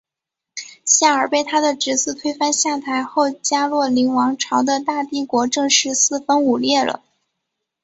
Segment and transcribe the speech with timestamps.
[0.83, 7.03] 夏尔被他的侄子推翻下台后加洛林王朝的大帝国正式四分五裂了。